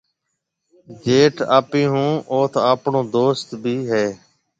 جيٿ 1.03 1.35
آپيَ 1.57 1.81
هون 1.91 2.11
اوٿ 2.33 2.51
آپڻو 2.71 3.01
دوست 3.15 3.47
ڀِي 3.63 3.75
هيَ۔ 3.91 4.07